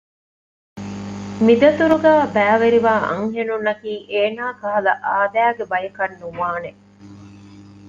މި 1.45 1.53
ދަތުރުގައި 1.61 2.25
ބައިވެރިވާ 2.35 2.93
އަންހެނުންނަކީ 3.09 3.91
އޭނާ 4.11 4.43
ކަހަލަ 4.61 4.93
އާދައިގެ 5.05 5.63
ބަޔަކަށް 5.71 6.15
ނުވާނެ 6.21 6.71